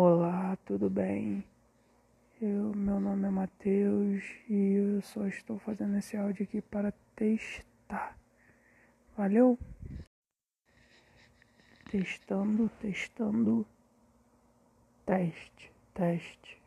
[0.00, 1.42] Olá, tudo bem?
[2.40, 8.16] Eu, meu nome é Matheus e eu só estou fazendo esse áudio aqui para testar.
[9.16, 9.58] Valeu?
[11.90, 13.66] Testando, testando.
[15.04, 16.57] Teste, teste.